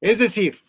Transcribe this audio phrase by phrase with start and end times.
[0.00, 0.60] Es decir,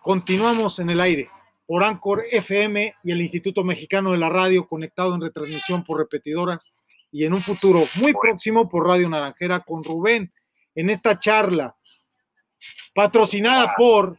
[0.00, 1.28] continuamos en el aire
[1.66, 6.74] por Anchor FM y el Instituto Mexicano de la Radio conectado en retransmisión por repetidoras
[7.10, 10.32] y en un futuro muy próximo por Radio Naranjera con Rubén
[10.76, 11.76] en esta charla
[12.94, 14.18] patrocinada por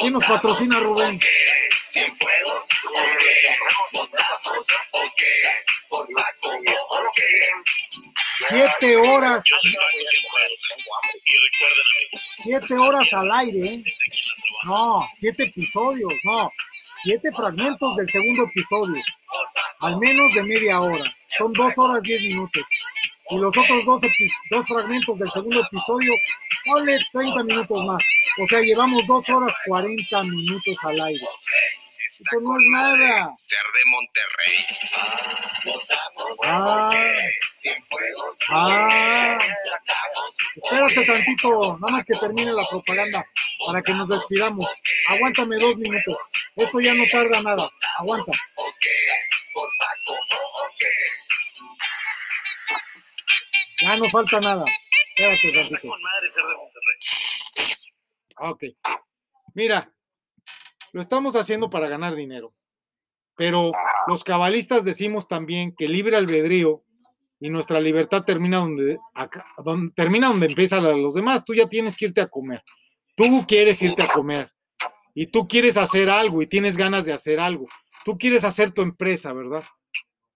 [0.00, 1.18] ¿Quién nos patrocina Rubén?
[8.48, 9.44] Siete horas.
[12.42, 13.74] Siete horas al aire.
[13.74, 13.82] ¿eh?
[14.64, 16.50] No, siete episodios, no.
[17.02, 19.02] Siete fragmentos del segundo episodio.
[19.80, 21.04] Al menos de media hora.
[21.20, 22.64] Son dos horas diez minutos.
[23.30, 24.00] Y los otros dos,
[24.50, 26.14] dos fragmentos del segundo episodio,
[26.64, 28.02] ponle 30 minutos más.
[28.42, 31.26] O sea, llevamos dos horas 40 minutos al aire.
[32.20, 33.32] Eso no es nada.
[33.36, 34.56] Ser de Monterrey.
[36.44, 36.90] Ah,
[38.50, 39.38] ah,
[40.56, 43.24] espérate tantito, nada más que termine la propaganda
[43.66, 44.66] para que nos despidamos.
[45.08, 46.16] Aguántame dos minutos.
[46.56, 47.70] Esto ya no tarda nada.
[47.98, 48.32] Aguanta.
[53.80, 54.64] Ya no falta nada.
[55.16, 55.88] Espérate tantito.
[58.38, 58.64] Ok.
[59.54, 59.92] Mira,
[60.92, 62.52] lo estamos haciendo para ganar dinero.
[63.36, 63.72] Pero
[64.06, 66.82] los cabalistas decimos también que libre albedrío
[67.40, 68.98] y nuestra libertad termina donde,
[69.94, 71.44] termina donde empieza los demás.
[71.44, 72.62] Tú ya tienes que irte a comer.
[73.14, 74.52] Tú quieres irte a comer.
[75.14, 77.66] Y tú quieres hacer algo y tienes ganas de hacer algo.
[78.04, 79.64] Tú quieres hacer tu empresa, ¿verdad?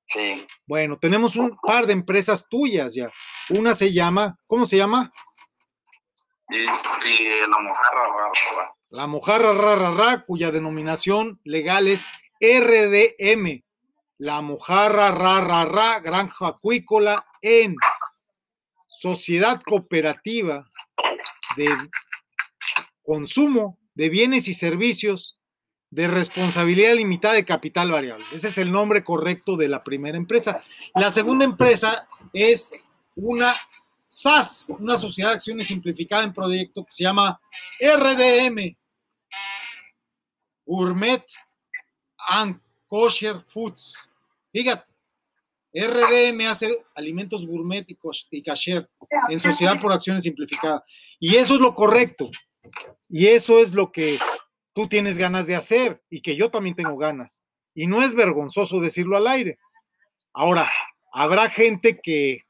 [0.06, 0.47] Sí.
[0.67, 3.11] Bueno, tenemos un par de empresas tuyas ya.
[3.50, 5.12] Una se llama, ¿cómo se llama?
[6.48, 8.33] Este, la mojarra
[8.92, 12.04] La mojarra rara, cuya denominación legal es
[12.42, 13.62] RDM.
[14.18, 17.74] La mojarra rara, granja acuícola en
[19.00, 20.68] Sociedad Cooperativa
[21.56, 21.70] de
[23.02, 25.40] Consumo de Bienes y Servicios
[25.88, 28.27] de responsabilidad limitada de capital variable.
[28.30, 30.62] Ese es el nombre correcto de la primera empresa.
[30.94, 32.70] La segunda empresa es
[33.17, 33.55] una
[34.06, 37.40] SAS, una sociedad de acciones simplificada en proyecto que se llama
[37.80, 38.77] RDM,
[40.64, 41.24] Gourmet
[42.28, 43.95] and Kosher Foods.
[44.52, 44.84] Fíjate,
[45.74, 47.98] RDM hace alimentos gourmet y,
[48.30, 48.42] y
[49.28, 50.83] en sociedad por acciones simplificadas.
[51.18, 52.30] Y eso es lo correcto.
[53.08, 54.18] Y eso es lo que
[54.74, 57.44] tú tienes ganas de hacer y que yo también tengo ganas.
[57.74, 59.56] Y no es vergonzoso decirlo al aire.
[60.34, 60.70] Ahora,
[61.12, 62.42] habrá gente que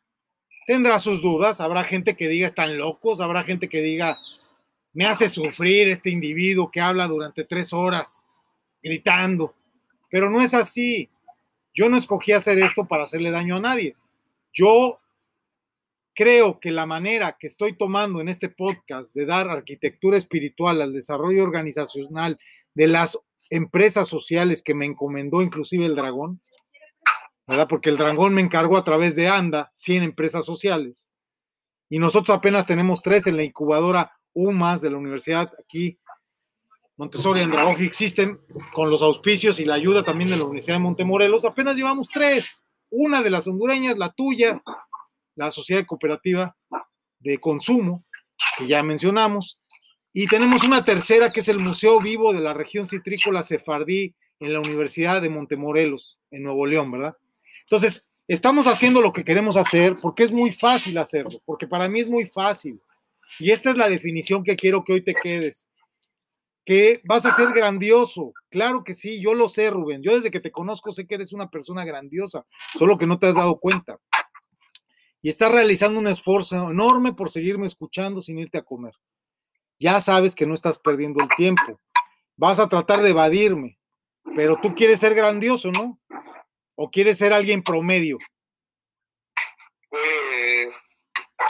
[0.66, 4.20] tendrá sus dudas, habrá gente que diga están locos, habrá gente que diga
[4.92, 8.24] me hace sufrir este individuo que habla durante tres horas
[8.82, 9.54] gritando,
[10.10, 11.08] pero no es así.
[11.72, 13.96] Yo no escogí hacer esto para hacerle daño a nadie.
[14.52, 15.00] Yo
[16.14, 20.92] creo que la manera que estoy tomando en este podcast de dar arquitectura espiritual al
[20.92, 22.38] desarrollo organizacional
[22.74, 26.42] de las empresas sociales que me encomendó inclusive el dragón,
[27.46, 27.68] ¿verdad?
[27.68, 31.10] Porque el dragón me encargó a través de ANDA 100 empresas sociales.
[31.88, 35.98] Y nosotros apenas tenemos tres en la incubadora UMAS de la universidad aquí,
[36.96, 38.40] Montessori Andragogy existen
[38.72, 41.44] con los auspicios y la ayuda también de la Universidad de Montemorelos.
[41.44, 42.64] Apenas llevamos tres.
[42.90, 44.62] Una de las hondureñas, la tuya,
[45.34, 46.54] la Sociedad Cooperativa
[47.18, 48.04] de Consumo,
[48.58, 49.58] que ya mencionamos.
[50.12, 54.52] Y tenemos una tercera que es el Museo Vivo de la región citrícola sefardí en
[54.52, 57.16] la Universidad de Montemorelos, en Nuevo León, ¿verdad?
[57.62, 62.00] Entonces, estamos haciendo lo que queremos hacer porque es muy fácil hacerlo, porque para mí
[62.00, 62.78] es muy fácil.
[63.38, 65.68] Y esta es la definición que quiero que hoy te quedes.
[66.64, 68.32] Que vas a ser grandioso.
[68.50, 70.02] Claro que sí, yo lo sé, Rubén.
[70.02, 72.46] Yo desde que te conozco sé que eres una persona grandiosa,
[72.78, 73.98] solo que no te has dado cuenta.
[75.20, 78.92] Y estás realizando un esfuerzo enorme por seguirme escuchando sin irte a comer.
[79.78, 81.80] Ya sabes que no estás perdiendo el tiempo.
[82.36, 83.78] Vas a tratar de evadirme,
[84.36, 86.00] pero tú quieres ser grandioso, ¿no?
[86.74, 88.18] ¿O quieres ser alguien promedio?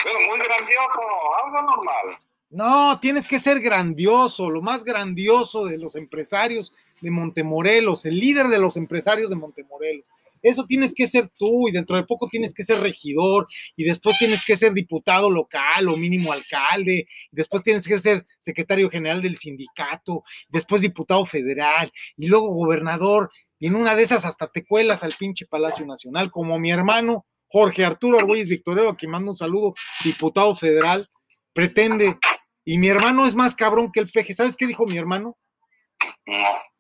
[0.05, 1.01] Bueno, muy grandioso,
[1.45, 2.19] algo normal.
[2.51, 8.49] No, tienes que ser grandioso, lo más grandioso de los empresarios de Montemorelos, el líder
[8.49, 10.07] de los empresarios de Montemorelos.
[10.43, 13.47] Eso tienes que ser tú y dentro de poco tienes que ser regidor
[13.77, 18.91] y después tienes que ser diputado local o mínimo alcalde, después tienes que ser secretario
[18.91, 23.31] general del sindicato, después diputado federal y luego gobernador
[23.61, 27.25] y en una de esas hasta te cuelas al pinche Palacio Nacional, como mi hermano
[27.53, 31.11] Jorge Arturo Argüelles Victorero, a quien mando un saludo, diputado federal,
[31.53, 32.19] pretende,
[32.65, 34.33] y mi hermano es más cabrón que el peje.
[34.33, 35.37] ¿Sabes qué dijo mi hermano?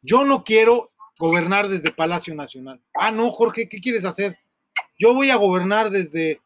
[0.00, 2.82] Yo no quiero gobernar desde Palacio Nacional.
[2.94, 4.38] Ah, no, Jorge, ¿qué quieres hacer?
[4.98, 6.40] yo voy a gobernar desde,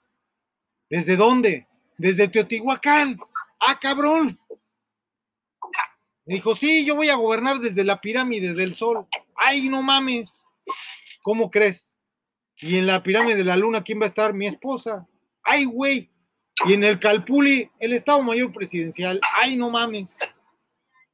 [0.88, 1.66] ¿desde dónde?
[1.98, 3.18] Desde Teotihuacán.
[3.60, 4.40] Ah, cabrón.
[6.24, 9.06] Dijo, sí, yo voy a gobernar desde la pirámide del sol.
[9.36, 10.46] Ay, no mames.
[11.22, 11.95] ¿Cómo crees?
[12.58, 14.32] Y en la pirámide de la luna, ¿quién va a estar?
[14.32, 15.06] Mi esposa.
[15.42, 16.10] Ay, güey.
[16.66, 19.20] Y en el Calpuli, el Estado Mayor Presidencial.
[19.40, 20.16] Ay, no mames.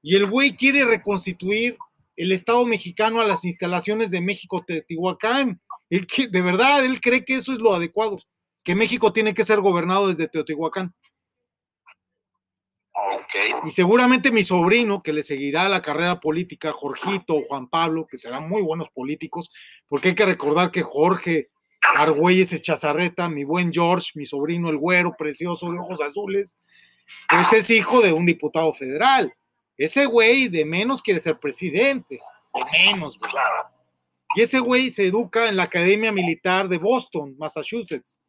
[0.03, 1.77] Y el güey quiere reconstituir
[2.17, 5.61] el Estado mexicano a las instalaciones de México Teotihuacán.
[5.91, 8.19] De verdad, él cree que eso es lo adecuado,
[8.63, 10.95] que México tiene que ser gobernado desde Teotihuacán.
[13.05, 13.53] Okay.
[13.65, 18.17] Y seguramente mi sobrino, que le seguirá la carrera política, Jorgito o Juan Pablo, que
[18.17, 19.51] serán muy buenos políticos,
[19.89, 21.51] porque hay que recordar que Jorge
[21.97, 26.59] Argüelles Chazarreta, mi buen George, mi sobrino el güero, precioso, de ojos azules,
[27.29, 29.35] pues es hijo de un diputado federal.
[29.77, 32.17] Ese güey de menos quiere ser presidente,
[32.55, 33.33] de menos, güey.
[34.37, 38.21] Y ese güey se educa en la Academia Militar de Boston, Massachusetts,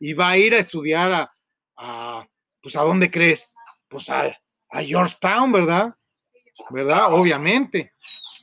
[0.00, 1.34] y va a ir a estudiar a,
[1.76, 2.28] a
[2.60, 3.54] pues, ¿a dónde crees?
[3.88, 4.38] Pues a,
[4.70, 5.94] a Georgetown, ¿verdad?
[6.70, 7.12] ¿Verdad?
[7.14, 7.92] Obviamente.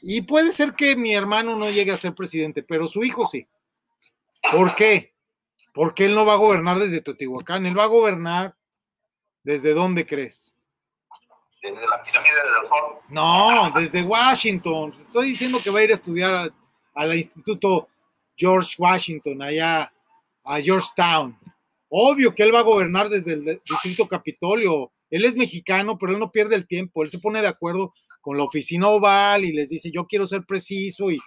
[0.01, 3.47] Y puede ser que mi hermano no llegue a ser presidente, pero su hijo sí.
[4.51, 5.13] ¿Por qué?
[5.73, 8.55] Porque él no va a gobernar desde Teotihuacán, él va a gobernar
[9.43, 10.55] desde dónde crees.
[11.61, 12.99] Desde la pirámide del sol.
[13.09, 14.93] No, desde Washington.
[14.93, 16.53] Estoy diciendo que va a ir a estudiar
[16.93, 17.89] al Instituto
[18.37, 19.91] George Washington, allá
[20.43, 21.37] a Georgetown.
[21.89, 24.91] Obvio que él va a gobernar desde el Distrito Capitolio.
[25.09, 27.03] Él es mexicano, pero él no pierde el tiempo.
[27.03, 30.43] Él se pone de acuerdo con la oficina oval y les dice, yo quiero ser
[30.47, 31.17] preciso y,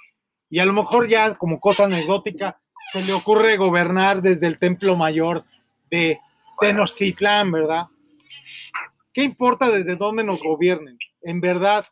[0.50, 2.60] y a lo mejor ya como cosa anecdótica
[2.92, 5.44] se le ocurre gobernar desde el Templo Mayor
[5.90, 6.20] de
[6.60, 7.86] Tenochtitlán, ¿verdad?
[9.12, 10.98] ¿Qué importa desde dónde nos gobiernen?
[11.22, 11.86] En verdad,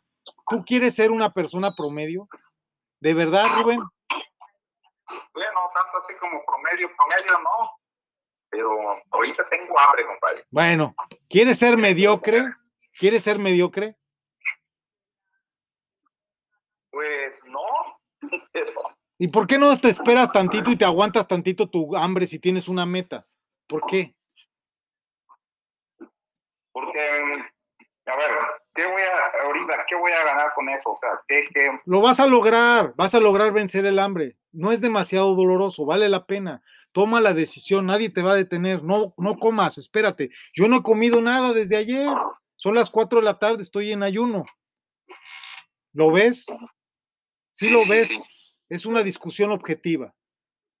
[0.49, 2.27] ¿tú quieres ser una persona promedio?
[2.99, 3.79] ¿De verdad, Rubén?
[5.33, 7.71] Bueno, tanto así como promedio, promedio no.
[8.49, 8.79] Pero
[9.11, 10.41] ahorita tengo hambre, compadre.
[10.49, 10.95] Bueno,
[11.27, 12.45] ¿quieres ser mediocre?
[12.97, 13.95] ¿Quieres ser mediocre?
[16.89, 17.61] Pues no.
[19.19, 22.67] ¿Y por qué no te esperas tantito y te aguantas tantito tu hambre si tienes
[22.67, 23.27] una meta?
[23.67, 24.15] ¿Por qué?
[26.71, 26.99] Porque,
[28.05, 28.31] a ver,
[28.77, 30.91] ¿qué voy a, ahorita, qué voy a ganar con eso?
[30.91, 31.69] O sea, ¿qué, qué?
[31.85, 34.37] Lo vas a lograr, vas a lograr vencer el hambre.
[34.53, 36.61] No es demasiado doloroso, vale la pena.
[36.91, 38.83] Toma la decisión, nadie te va a detener.
[38.83, 40.29] No, no comas, espérate.
[40.53, 42.07] Yo no he comido nada desde ayer.
[42.55, 44.45] Son las cuatro de la tarde, estoy en ayuno.
[45.93, 46.45] ¿Lo ves?
[47.51, 48.07] Sí, Sí, lo sí, ves.
[48.07, 48.21] sí.
[48.69, 50.13] Es una discusión objetiva.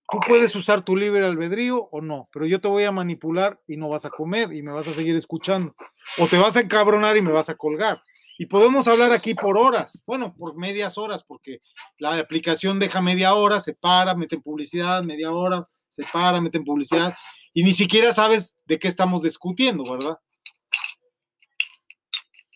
[0.09, 3.75] Tú puedes usar tu libre albedrío o no, pero yo te voy a manipular y
[3.75, 5.75] no vas a comer y me vas a seguir escuchando.
[6.17, 7.97] O te vas a encabronar y me vas a colgar.
[8.37, 11.59] Y podemos hablar aquí por horas, bueno, por medias horas, porque
[11.97, 17.13] la aplicación deja media hora, se para, mete publicidad, media hora, se para, mete publicidad,
[17.53, 20.17] y ni siquiera sabes de qué estamos discutiendo, ¿verdad?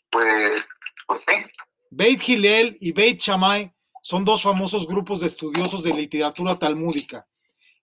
[0.09, 0.69] Pues,
[1.07, 1.33] pues sí.
[1.89, 7.21] Beit Hillel y Beit Shammai son dos famosos grupos de estudiosos de literatura talmúdica.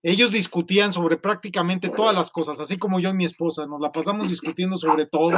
[0.03, 3.91] Ellos discutían sobre prácticamente todas las cosas, así como yo y mi esposa, nos la
[3.91, 5.33] pasamos discutiendo sobre todo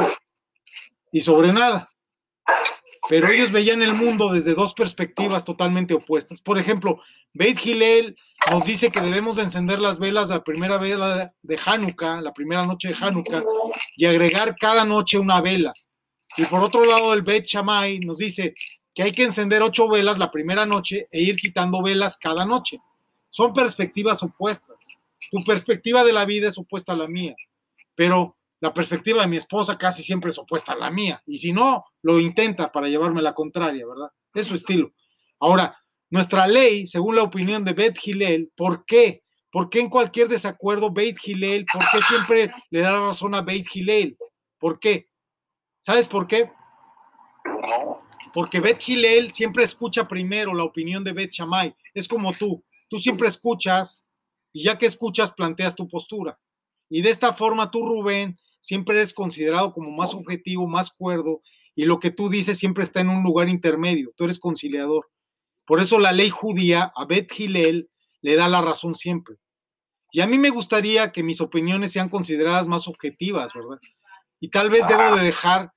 [1.12, 1.82] y sobre nada.
[3.08, 6.42] Pero ellos veían el mundo desde dos perspectivas totalmente opuestas.
[6.42, 7.00] Por ejemplo,
[7.32, 8.14] Beit Hillel
[8.50, 12.66] nos dice que debemos de encender las velas la primera vela de Hanukkah, la primera
[12.66, 13.43] noche de Hanukkah,
[13.96, 15.72] y agregar cada noche una vela.
[16.36, 18.55] Y por otro lado, el Beit Shammai nos dice
[18.94, 22.79] que hay que encender ocho velas la primera noche e ir quitando velas cada noche.
[23.31, 24.99] Son perspectivas opuestas.
[25.31, 27.34] Tu perspectiva de la vida es opuesta a la mía,
[27.94, 31.22] pero la perspectiva de mi esposa casi siempre es opuesta a la mía.
[31.27, 34.10] Y si no, lo intenta para llevarme la contraria, ¿verdad?
[34.34, 34.93] Es su estilo.
[35.39, 35.79] Ahora,
[36.10, 39.22] nuestra ley, según la opinión de Beth Hillel, ¿por qué?
[39.51, 43.67] ¿Por qué en cualquier desacuerdo Beit Hillel, por qué siempre le da razón a Beit
[43.75, 44.17] Hillel?
[44.58, 45.08] ¿Por qué?
[45.81, 46.51] ¿Sabes por qué?
[48.32, 51.75] Porque Bet Hillel siempre escucha primero la opinión de Bet Shammai.
[51.94, 52.63] Es como tú.
[52.91, 54.05] Tú siempre escuchas
[54.53, 56.41] y ya que escuchas, planteas tu postura.
[56.89, 61.41] Y de esta forma tú, Rubén, siempre eres considerado como más objetivo, más cuerdo
[61.77, 64.13] y lo que tú dices siempre está en un lugar intermedio.
[64.17, 65.09] Tú eres conciliador.
[65.67, 67.89] Por eso la ley judía a Bet Hillel
[68.23, 69.37] le da la razón siempre.
[70.11, 73.79] Y a mí me gustaría que mis opiniones sean consideradas más objetivas, ¿verdad?
[74.41, 75.73] Y tal vez debo de dejar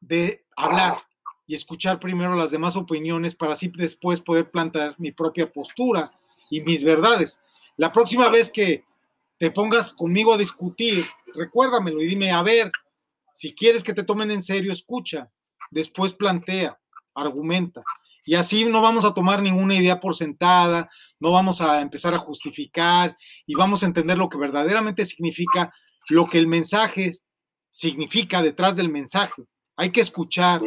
[0.00, 0.98] de hablar
[1.44, 6.08] y escuchar primero las demás opiniones para así después poder plantear mi propia postura
[6.50, 7.40] y mis verdades.
[7.76, 8.84] La próxima vez que
[9.38, 12.70] te pongas conmigo a discutir, recuérdamelo y dime, a ver,
[13.34, 15.30] si quieres que te tomen en serio, escucha,
[15.70, 16.78] después plantea,
[17.14, 17.82] argumenta.
[18.24, 22.18] Y así no vamos a tomar ninguna idea por sentada, no vamos a empezar a
[22.18, 25.72] justificar y vamos a entender lo que verdaderamente significa,
[26.08, 27.10] lo que el mensaje
[27.70, 29.44] significa detrás del mensaje.
[29.76, 30.62] Hay que escuchar.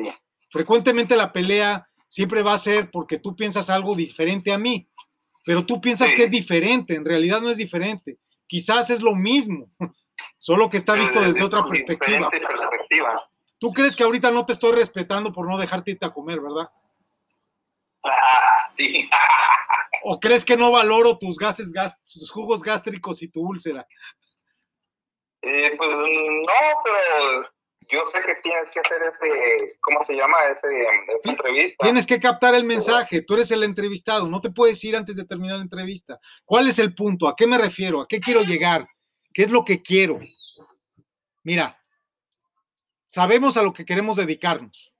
[0.51, 4.87] Frecuentemente la pelea siempre va a ser porque tú piensas algo diferente a mí,
[5.49, 8.19] pero tú piensas que es diferente, en realidad no es diferente.
[8.45, 9.67] Quizás es lo mismo,
[10.37, 12.29] solo que está visto desde otra perspectiva.
[13.57, 16.69] Tú crees que ahorita no te estoy respetando por no dejarte irte a comer, ¿verdad?
[18.03, 19.09] Ah, sí.
[20.03, 21.73] ¿O crees que no valoro tus gases,
[22.13, 23.87] tus jugos gástricos y tu úlcera?
[25.41, 26.53] Eh, pues no,
[26.83, 27.41] pero
[27.87, 30.37] yo sé que tienes que hacer ese, ¿cómo se llama?
[30.51, 30.67] Ese,
[31.19, 31.83] esa entrevista.
[31.83, 35.25] Tienes que captar el mensaje, tú eres el entrevistado, no te puedes ir antes de
[35.25, 36.19] terminar la entrevista.
[36.45, 37.27] ¿Cuál es el punto?
[37.27, 38.01] ¿A qué me refiero?
[38.01, 38.87] ¿A qué quiero llegar?
[39.33, 40.19] ¿Qué es lo que quiero?
[41.43, 41.79] Mira,
[43.07, 44.93] sabemos a lo que queremos dedicarnos,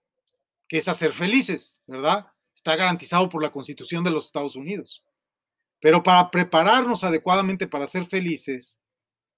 [0.68, 2.28] que es a ser felices, ¿verdad?
[2.56, 5.04] Está garantizado por la Constitución de los Estados Unidos.
[5.82, 8.80] Pero para prepararnos adecuadamente para ser felices,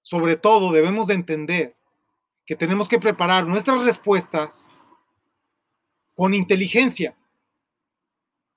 [0.02, 1.76] sobre todo debemos de entender
[2.52, 4.68] que tenemos que preparar nuestras respuestas
[6.14, 7.16] con inteligencia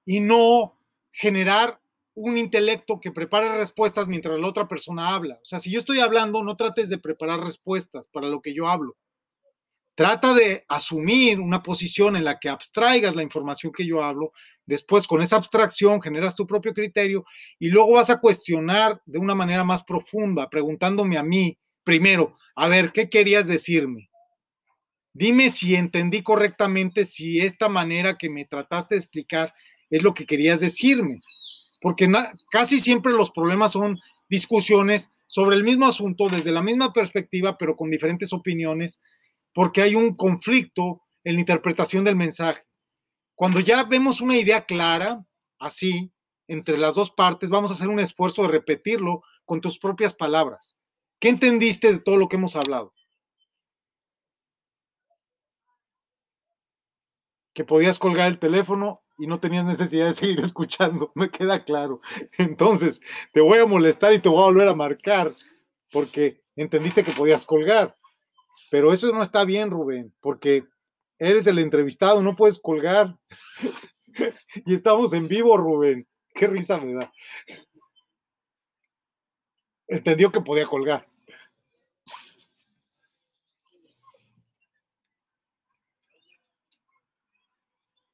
[0.04, 0.78] y no
[1.14, 1.80] generar
[2.14, 5.36] un intelecto que prepare respuestas mientras la otra persona habla.
[5.36, 8.68] O sea, si yo estoy hablando, no trates de preparar respuestas para lo que yo
[8.68, 8.98] hablo.
[9.96, 14.34] Trata de asumir una posición en la que abstraigas la información que yo hablo.
[14.66, 17.24] Después, con esa abstracción, generas tu propio criterio
[17.60, 22.68] y luego vas a cuestionar de una manera más profunda, preguntándome a mí, primero, a
[22.68, 24.10] ver, ¿qué querías decirme?
[25.14, 29.54] Dime si entendí correctamente, si esta manera que me trataste de explicar
[29.90, 31.20] es lo que querías decirme.
[31.80, 32.10] Porque
[32.52, 37.78] casi siempre los problemas son discusiones sobre el mismo asunto desde la misma perspectiva, pero
[37.78, 39.02] con diferentes opiniones,
[39.54, 42.64] porque hay un conflicto en la interpretación del mensaje.
[43.36, 45.26] Cuando ya vemos una idea clara,
[45.60, 46.12] así,
[46.48, 50.78] entre las dos partes, vamos a hacer un esfuerzo de repetirlo con tus propias palabras.
[51.20, 52.94] ¿Qué entendiste de todo lo que hemos hablado?
[57.54, 62.02] Que podías colgar el teléfono y no tenías necesidad de seguir escuchando, me queda claro.
[62.38, 65.34] Entonces, te voy a molestar y te voy a volver a marcar
[65.92, 67.96] porque entendiste que podías colgar.
[68.70, 70.66] Pero eso no está bien, Rubén, porque
[71.18, 73.18] eres el entrevistado, no puedes colgar.
[74.66, 76.08] y estamos en vivo, Rubén.
[76.34, 77.12] Qué risa me da
[79.88, 81.08] entendió que podía colgar.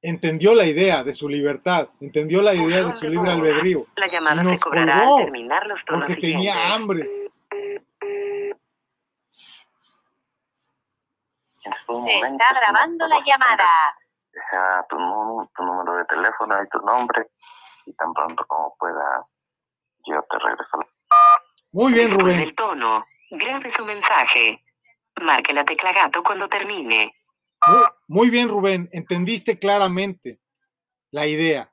[0.03, 3.85] Entendió la idea de su libertad, entendió la idea de su libre albedrío.
[3.95, 7.07] La llamada se cobrará al terminar los Porque tenía hambre.
[11.91, 13.67] Se está grabando la llamada.
[14.31, 14.97] Deja tu,
[15.55, 17.27] tu número de teléfono y tu nombre
[17.85, 19.27] y tan pronto como pueda
[20.07, 20.77] yo te regreso
[21.71, 22.39] muy bien, Rubén.
[22.39, 23.05] El tono.
[23.29, 24.61] Grabe su mensaje.
[25.21, 27.13] Marque la tecla gato cuando termine.
[28.07, 28.89] Muy, bien, Rubén.
[28.91, 30.39] Entendiste claramente
[31.11, 31.71] la idea.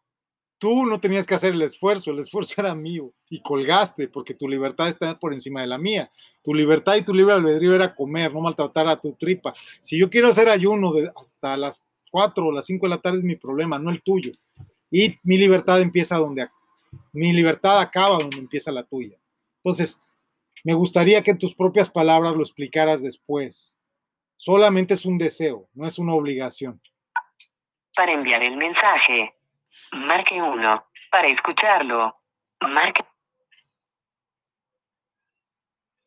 [0.58, 4.48] Tú no tenías que hacer el esfuerzo, el esfuerzo era mío y colgaste porque tu
[4.48, 6.10] libertad está por encima de la mía.
[6.42, 9.54] Tu libertad y tu libre albedrío era comer, no maltratar a tu tripa.
[9.84, 13.18] Si yo quiero hacer ayuno de hasta las 4 o las 5 de la tarde
[13.18, 14.32] es mi problema, no el tuyo.
[14.90, 16.48] Y mi libertad empieza donde
[17.12, 19.16] mi libertad acaba donde empieza la tuya.
[19.68, 20.00] Entonces,
[20.64, 23.78] me gustaría que en tus propias palabras lo explicaras después.
[24.38, 26.80] Solamente es un deseo, no es una obligación.
[27.94, 29.34] Para enviar el mensaje,
[29.92, 30.86] marque uno.
[31.10, 32.16] Para escucharlo,
[32.62, 33.04] marque.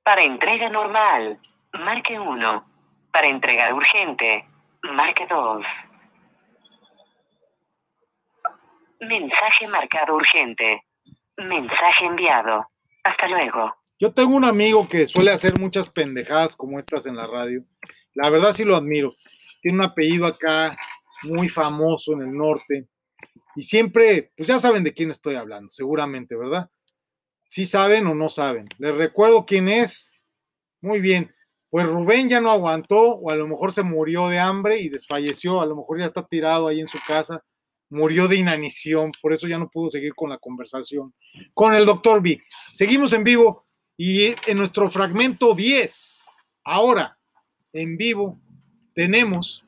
[0.01, 1.39] Para entrega normal,
[1.73, 2.65] marque uno.
[3.13, 4.43] Para entrega urgente,
[4.81, 5.63] marque dos.
[9.01, 10.83] Mensaje marcado urgente.
[11.37, 12.70] Mensaje enviado.
[13.03, 13.75] Hasta luego.
[13.99, 17.63] Yo tengo un amigo que suele hacer muchas pendejadas como estas en la radio.
[18.13, 19.13] La verdad sí lo admiro.
[19.61, 20.77] Tiene un apellido acá
[21.23, 22.87] muy famoso en el norte.
[23.55, 26.69] Y siempre, pues ya saben de quién estoy hablando, seguramente, ¿verdad?
[27.45, 28.67] Sí saben o no saben.
[28.77, 30.11] Les recuerdo quién es.
[30.81, 31.33] Muy bien.
[31.69, 35.61] Pues Rubén ya no aguantó, o a lo mejor se murió de hambre y desfalleció,
[35.61, 37.43] a lo mejor ya está tirado ahí en su casa
[37.91, 41.13] murió de inanición, por eso ya no pudo seguir con la conversación
[41.53, 42.41] con el doctor B.
[42.73, 43.65] Seguimos en vivo
[43.97, 46.25] y en nuestro fragmento 10,
[46.63, 47.17] ahora
[47.73, 48.39] en vivo,
[48.93, 49.65] tenemos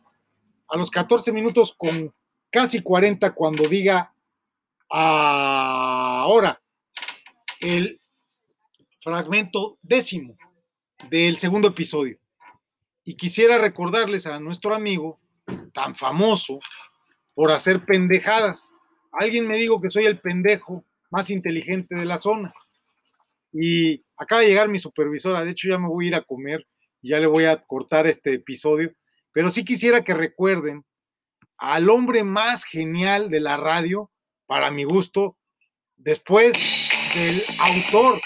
[0.67, 2.13] a los 14 minutos con
[2.49, 4.13] casi 40 cuando diga
[4.89, 6.61] ahora
[7.59, 7.99] el
[8.99, 10.35] fragmento décimo
[11.09, 12.17] del segundo episodio.
[13.03, 15.19] Y quisiera recordarles a nuestro amigo
[15.73, 16.59] tan famoso
[17.33, 18.71] por hacer pendejadas.
[19.11, 22.53] alguien me dijo que soy el pendejo más inteligente de la zona.
[23.51, 26.65] Y acaba de llegar mi supervisora, de hecho ya me voy a ir a comer
[27.01, 28.91] y ya le voy a cortar este episodio,
[29.31, 30.83] pero sí quisiera que recuerden
[31.57, 34.11] al hombre más genial de la radio,
[34.45, 35.37] para mi gusto,
[35.95, 36.53] después
[37.15, 38.21] del autor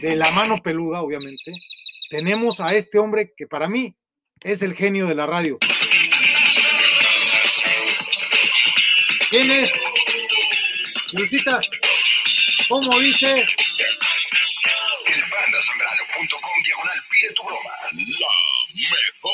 [0.00, 1.52] de La mano peluda, obviamente,
[2.10, 3.96] tenemos a este hombre que para mí
[4.42, 5.58] es el genio de la radio.
[9.32, 9.72] ¿Quién es?
[11.12, 11.58] Luisita,
[12.68, 13.32] ¿cómo dice?
[15.06, 17.70] Elbandasambrano.com diagonal pide tu broma.
[17.80, 19.32] La mejor.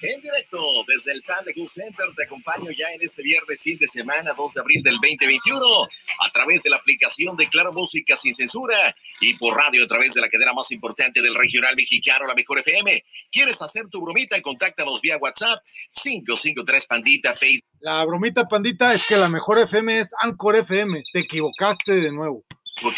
[0.00, 0.58] En directo
[0.88, 4.60] desde el Panda Center te acompaño ya en este viernes fin de semana 2 de
[4.62, 5.88] abril del 2021
[6.26, 10.14] a través de la aplicación de Claro Música sin censura y por radio a través
[10.14, 13.04] de la cadena más importante del regional mexicano, la Mejor FM.
[13.30, 14.40] ¿Quieres hacer tu bromita?
[14.40, 17.71] Contáctanos vía WhatsApp 553 Pandita Facebook.
[17.82, 21.02] La bromita pandita es que la mejor FM es Anchor FM.
[21.12, 22.44] Te equivocaste de nuevo.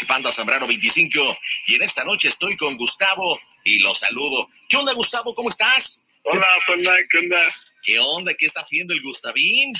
[0.07, 1.19] Panda Zambrano 25
[1.65, 4.47] y en esta noche estoy con Gustavo y lo saludo.
[4.69, 5.33] ¿Qué onda Gustavo?
[5.33, 6.03] ¿Cómo estás?
[6.23, 7.41] Hola, Panda, ¿qué onda?
[7.83, 8.33] ¿Qué onda?
[8.35, 9.73] ¿Qué está haciendo el Gustavín?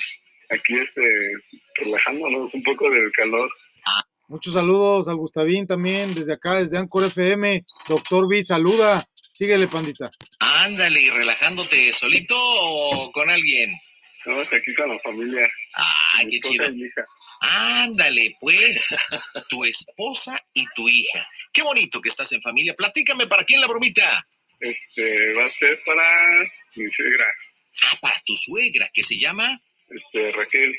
[0.49, 1.07] Aquí, este,
[1.75, 3.47] relajándonos un poco del calor.
[4.27, 7.63] Muchos saludos al Gustavín también, desde acá, desde Anchor FM.
[7.87, 9.07] Doctor B, saluda.
[9.33, 10.09] Síguele, pandita.
[10.39, 13.71] Ándale, ¿y relajándote solito o con alguien?
[14.25, 15.47] Estamos aquí con la familia.
[16.17, 16.65] Mi qué chido.
[17.41, 18.95] Ándale, pues,
[19.49, 21.27] tu esposa y tu hija.
[21.53, 22.73] Qué bonito que estás en familia.
[22.73, 24.27] Platícame, ¿para quién la bromita?
[24.59, 26.41] Este, va a ser para
[26.75, 27.25] mi suegra,
[27.83, 30.75] Ah, para tu suegra, que se llama este, Raquel.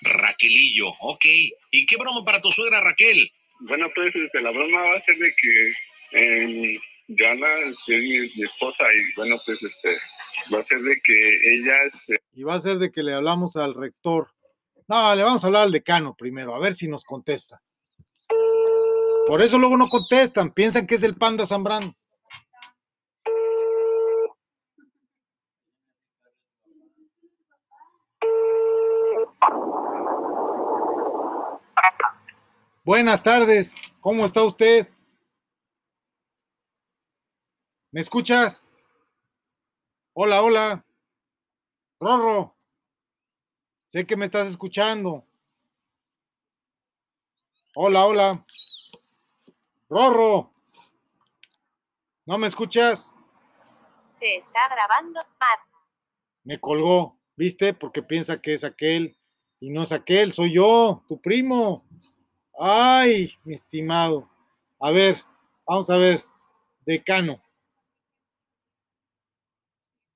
[0.00, 0.88] Raquelillo.
[0.88, 1.24] Ok.
[1.70, 3.30] ¿Y qué broma para tu suegra Raquel?
[3.60, 5.72] Bueno, pues, este, la broma va a ser de que
[6.18, 9.88] eh, Joana este, es mi esposa y, bueno, pues, este,
[10.54, 13.56] va a ser de que ella, este, Y va a ser de que le hablamos
[13.56, 14.28] al rector.
[14.86, 17.62] No, le vamos a hablar al decano primero, a ver si nos contesta.
[19.26, 21.94] Por eso luego no contestan, piensan que es el panda Zambrano.
[32.84, 34.88] Buenas tardes, ¿cómo está usted?
[37.98, 38.68] ¿Me escuchas?
[40.12, 40.86] Hola, hola.
[41.98, 42.54] Rorro.
[43.88, 45.24] Sé que me estás escuchando.
[47.74, 48.46] Hola, hola.
[49.90, 50.52] Rorro.
[52.24, 53.16] ¿No me escuchas?
[54.06, 55.20] Se está grabando.
[56.44, 57.74] Me colgó, ¿viste?
[57.74, 59.18] Porque piensa que es aquel
[59.58, 61.84] y no es aquel, soy yo, tu primo.
[62.60, 64.30] Ay, mi estimado.
[64.78, 65.20] A ver,
[65.66, 66.22] vamos a ver.
[66.86, 67.42] Decano.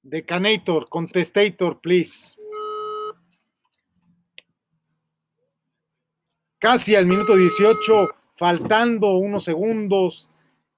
[0.02, 2.36] Decanator, contestator, please.
[6.58, 10.28] Casi al minuto 18, faltando unos segundos,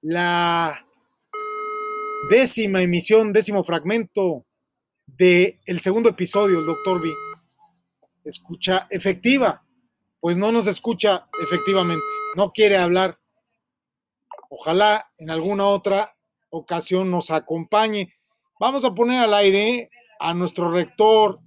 [0.01, 0.85] la
[2.29, 4.45] décima emisión, décimo fragmento
[5.05, 7.09] del el segundo episodio, el Doctor B.
[8.23, 9.63] Escucha efectiva,
[10.19, 13.19] pues no nos escucha efectivamente, no quiere hablar.
[14.49, 16.15] Ojalá en alguna otra
[16.49, 18.14] ocasión nos acompañe.
[18.57, 19.89] Vamos a poner al aire
[20.19, 21.39] a nuestro rector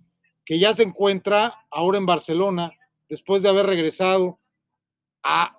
[0.44, 2.73] que ya se encuentra ahora en Barcelona,
[3.09, 4.38] después de haber regresado
[5.23, 5.59] a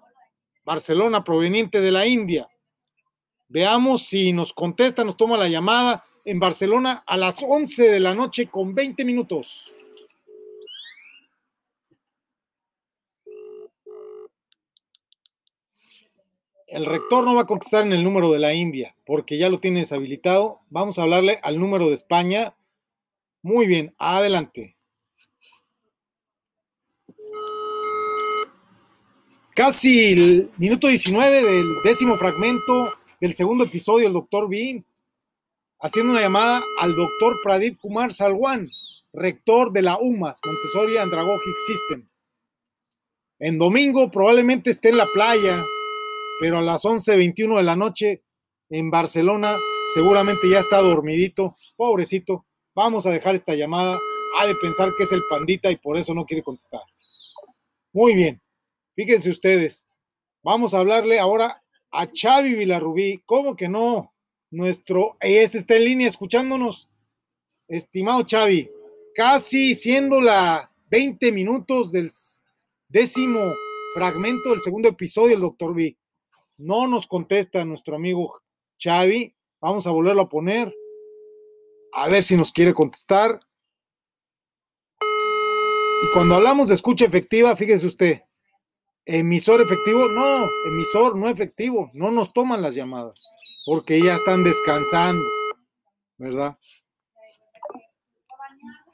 [0.63, 2.47] Barcelona proveniente de la India.
[3.47, 8.13] Veamos si nos contesta, nos toma la llamada en Barcelona a las 11 de la
[8.13, 9.71] noche con 20 minutos.
[16.69, 19.59] El rector no va a contestar en el número de la India porque ya lo
[19.59, 20.59] tiene deshabilitado.
[20.69, 22.55] Vamos a hablarle al número de España.
[23.41, 24.75] Muy bien, adelante.
[29.55, 34.85] Casi el minuto 19 del décimo fragmento del segundo episodio, el doctor Bean,
[35.81, 38.67] haciendo una llamada al doctor Pradip Kumar Salwan,
[39.11, 42.07] rector de la UMAS, Montessori Andragogic System.
[43.39, 45.65] En domingo probablemente esté en la playa,
[46.39, 48.23] pero a las 11.21 de la noche
[48.69, 49.57] en Barcelona
[49.93, 52.45] seguramente ya está dormidito, pobrecito.
[52.75, 53.99] Vamos a dejar esta llamada.
[54.39, 56.81] Ha de pensar que es el pandita y por eso no quiere contestar.
[57.91, 58.41] Muy bien.
[58.95, 59.87] Fíjense ustedes.
[60.43, 63.21] Vamos a hablarle ahora a Xavi Villarrubí.
[63.25, 64.13] ¿Cómo que no?
[64.51, 66.89] Nuestro ese está en línea escuchándonos.
[67.67, 68.69] Estimado Xavi,
[69.15, 72.11] casi siendo la 20 minutos del
[72.87, 73.53] décimo
[73.93, 75.95] fragmento del segundo episodio del Doctor B.
[76.59, 78.41] No nos contesta nuestro amigo
[78.77, 79.33] Xavi.
[79.61, 80.75] Vamos a volverlo a poner.
[81.93, 83.39] A ver si nos quiere contestar.
[85.01, 88.21] Y cuando hablamos de escucha efectiva, fíjese usted,
[89.05, 93.25] emisor efectivo, no, emisor no efectivo, no nos toman las llamadas,
[93.65, 95.23] porque ya están descansando,
[96.17, 96.57] ¿verdad?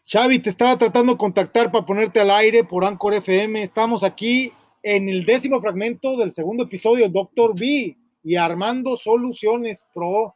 [0.07, 3.61] Xavi, te estaba tratando de contactar para ponerte al aire por Anchor FM.
[3.61, 4.53] Estamos aquí
[4.87, 10.35] en el décimo fragmento del segundo episodio, Doctor B y Armando Soluciones Pro,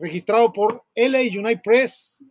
[0.00, 2.24] registrado por LA United Press,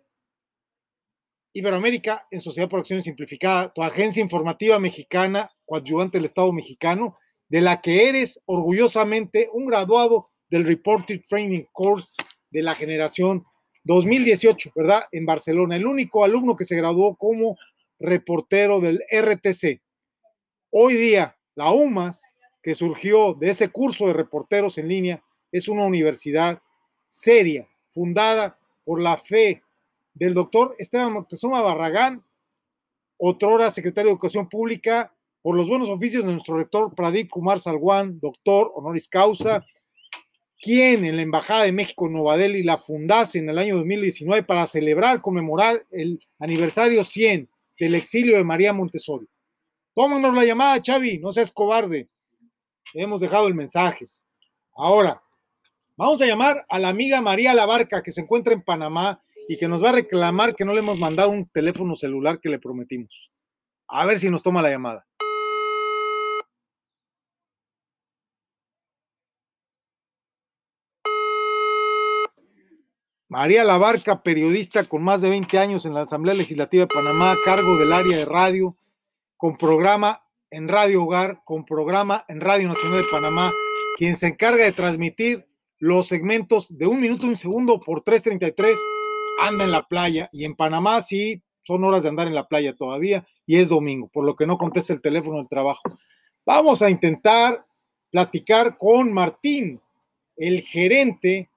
[1.54, 7.62] Iberoamérica en Sociedad por Acciones Simplificada, tu agencia informativa mexicana, coadyuvante del Estado mexicano, de
[7.62, 12.12] la que eres orgullosamente un graduado del Reported Training Course
[12.50, 13.46] de la generación
[13.86, 15.04] 2018, ¿verdad?
[15.14, 17.56] En Barcelona, el único alumno que se graduó como
[17.98, 19.80] reportero del RTC.
[20.74, 25.84] Hoy día, la UMAS, que surgió de ese curso de reporteros en línea, es una
[25.84, 26.62] universidad
[27.10, 29.64] seria, fundada por la fe
[30.14, 32.24] del doctor Esteban Moctezuma Barragán,
[33.18, 38.22] otrora secretario de Educación Pública, por los buenos oficios de nuestro rector Pradip Kumar Salwan,
[38.22, 39.66] doctor honoris causa,
[40.58, 44.44] quien en la Embajada de México en Nueva Delhi la fundase en el año 2019
[44.44, 49.28] para celebrar, conmemorar el aniversario 100 del exilio de María Montessori.
[49.94, 52.08] Tómanos la llamada, Xavi, no seas cobarde.
[52.94, 54.08] Hemos dejado el mensaje.
[54.74, 55.22] Ahora,
[55.98, 59.68] vamos a llamar a la amiga María Labarca, que se encuentra en Panamá y que
[59.68, 63.32] nos va a reclamar que no le hemos mandado un teléfono celular que le prometimos.
[63.88, 65.06] A ver si nos toma la llamada.
[73.28, 77.78] María Labarca, periodista con más de 20 años en la Asamblea Legislativa de Panamá, cargo
[77.78, 78.76] del área de radio,
[79.42, 83.52] con programa en Radio Hogar, con programa en Radio Nacional de Panamá,
[83.98, 85.48] quien se encarga de transmitir
[85.80, 88.80] los segmentos de un minuto y un segundo por 333,
[89.42, 90.30] anda en la playa.
[90.32, 94.10] Y en Panamá sí son horas de andar en la playa todavía y es domingo,
[94.10, 95.82] por lo que no contesta el teléfono del trabajo.
[96.46, 97.66] Vamos a intentar
[98.12, 99.82] platicar con Martín,
[100.38, 101.50] el gerente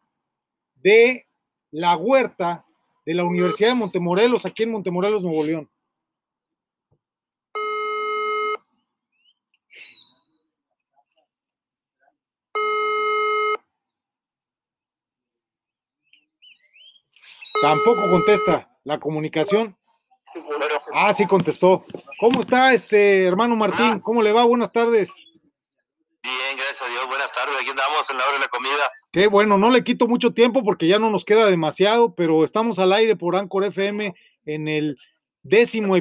[0.77, 1.27] de
[1.71, 2.65] la huerta
[3.05, 5.69] de la Universidad de Montemorelos, aquí en Montemorelos, Nuevo León.
[17.65, 19.75] Tampoco contesta la comunicación.
[20.93, 21.79] Ah, sí contestó.
[22.21, 24.01] ¿Cómo está este hermano Martín?
[24.01, 24.45] ¿Cómo le va?
[24.45, 25.11] Buenas tardes.
[26.23, 27.07] Bien, gracias a Dios.
[27.07, 27.55] Buenas tardes.
[27.59, 28.91] Aquí andamos en la hora de la comida.
[29.13, 32.79] Qué bueno, no le quito mucho tiempo porque ya no nos queda demasiado, pero estamos
[32.79, 34.99] al aire por Anchor FM en el
[35.43, 35.97] décimo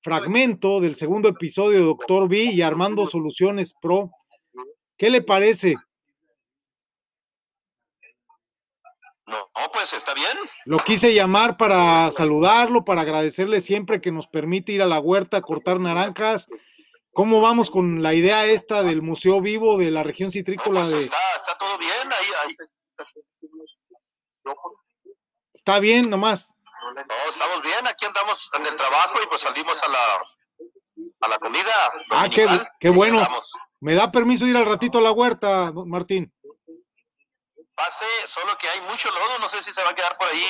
[0.00, 4.12] fragmento del segundo episodio de Doctor B y Armando Soluciones Pro.
[4.96, 5.74] ¿Qué le parece?
[9.28, 10.36] No, pues está bien.
[10.64, 15.38] Lo quise llamar para saludarlo, para agradecerle siempre que nos permite ir a la huerta
[15.38, 16.48] a cortar naranjas.
[17.12, 20.92] ¿Cómo vamos con la idea esta del Museo Vivo de la región No, citrícola pues
[20.92, 21.00] de...
[21.00, 22.12] está, está todo bien.
[22.12, 22.56] Ahí, ahí.
[25.52, 26.54] Está bien, nomás.
[26.94, 27.86] No, estamos bien.
[27.86, 30.22] Aquí andamos en el trabajo y pues salimos a la,
[31.20, 31.72] a la comida.
[32.10, 32.72] Ah, qué, dominical.
[32.80, 33.26] qué bueno.
[33.80, 36.32] ¿Me da permiso ir al ratito a la huerta, Martín?
[37.78, 39.38] Pase, solo que hay mucho lodo.
[39.40, 40.42] No sé si se va a quedar por ahí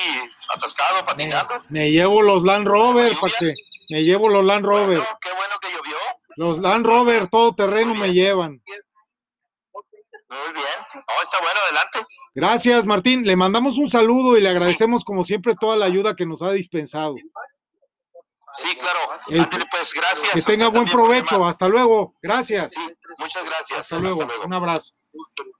[0.55, 1.61] atascado, patinando.
[1.69, 3.53] Me llevo los Land Rover, para que
[3.91, 4.97] me llevo los Land Rover.
[4.97, 5.97] Bueno, qué bueno que llovió.
[6.37, 8.63] Los Land Rover todo terreno me llevan.
[10.31, 10.65] Muy bien.
[10.95, 11.99] No, está bueno, adelante.
[12.33, 13.23] Gracias, Martín.
[13.25, 16.51] Le mandamos un saludo y le agradecemos como siempre toda la ayuda que nos ha
[16.51, 17.15] dispensado.
[18.53, 18.99] Sí, claro.
[19.29, 20.33] El- Ándale, pues gracias.
[20.33, 21.45] Que tenga buen provecho.
[21.45, 22.15] Hasta luego.
[22.23, 22.71] Gracias.
[22.73, 22.81] Sí,
[23.19, 23.79] muchas gracias.
[23.81, 24.27] Hasta luego.
[24.45, 24.91] Un abrazo.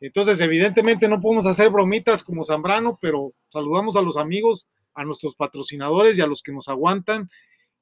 [0.02, 5.36] Entonces, evidentemente no podemos hacer bromitas como Zambrano, pero saludamos a los amigos, a nuestros
[5.36, 7.30] patrocinadores y a los que nos aguantan.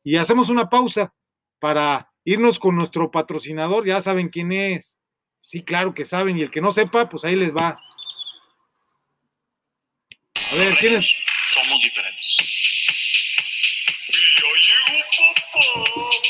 [0.04, 1.14] Y hacemos una pausa
[1.60, 3.86] para irnos con nuestro patrocinador.
[3.86, 5.00] Ya saben quién es.
[5.42, 6.38] Sí, claro que saben.
[6.38, 7.70] Y el que no sepa, pues ahí les va.
[10.36, 11.14] A ver, ¿quién es?
[11.54, 12.38] Somos diferentes.
[14.10, 15.04] Y ya llegó
[15.54, 16.27] papá